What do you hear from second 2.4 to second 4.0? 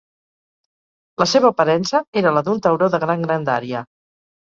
d'un tauró de gran grandària.